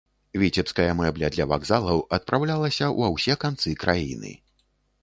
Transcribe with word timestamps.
Віцебская 0.43 0.87
мэбля 1.01 1.29
для 1.35 1.47
вакзалаў 1.51 2.01
адпраўлялася 2.19 2.85
ва 3.03 3.13
ўсе 3.19 3.33
канцы 3.47 3.77
краіны. 3.87 4.35